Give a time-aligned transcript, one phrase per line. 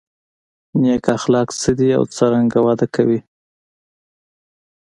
[0.81, 3.19] نېک اخلاق څه دي او څرنګه وده ورکړو.